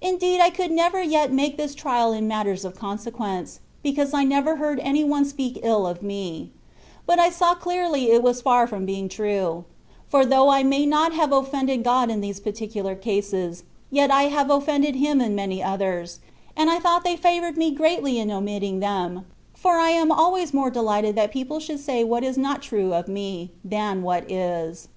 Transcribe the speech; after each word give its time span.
Indeed, 0.00 0.40
I 0.40 0.50
could 0.50 0.72
never 0.72 1.00
yet 1.00 1.30
make 1.32 1.56
this 1.56 1.76
trial 1.76 2.12
in 2.12 2.26
matters 2.26 2.64
of 2.64 2.74
consequence, 2.74 3.60
because 3.84 4.12
I 4.12 4.24
never 4.24 4.56
heard 4.56 4.80
any 4.80 5.04
one 5.04 5.24
speak 5.24 5.60
ill 5.62 5.86
of 5.86 6.02
me; 6.02 6.50
but 7.06 7.20
I 7.20 7.30
saw 7.30 7.54
clearly 7.54 8.10
it 8.10 8.20
was 8.20 8.42
far 8.42 8.66
from 8.66 8.84
being 8.84 9.08
true; 9.08 9.64
for 10.08 10.26
though 10.26 10.48
I 10.48 10.64
may 10.64 10.84
not 10.86 11.12
have 11.12 11.30
offended 11.32 11.84
God 11.84 12.10
in 12.10 12.20
these 12.20 12.40
particular 12.40 12.96
cases, 12.96 13.62
yet 13.92 14.10
I 14.10 14.24
have 14.24 14.48
ofiFended 14.48 14.96
Him 14.96 15.20
in 15.20 15.36
many 15.36 15.62
others, 15.62 16.18
and 16.56 16.68
I 16.68 16.80
thought 16.80 17.04
they 17.04 17.14
fttvoured 17.16 17.56
me 17.56 17.70
greatly 17.70 18.18
in 18.18 18.32
omitting 18.32 18.80
them, 18.80 19.24
for 19.54 19.74
I 19.78 19.90
am 19.90 20.10
always 20.10 20.52
more 20.52 20.68
delighted 20.72 21.14
that 21.14 21.30
people 21.30 21.60
should* 21.60 21.78
say 21.78 22.02
what 22.02 22.24
is 22.24 22.36
not 22.36 22.60
true 22.60 22.92
of 22.92 23.06
me, 23.06 23.52
than 23.64 24.02
what 24.02 24.28
is. 24.28 24.88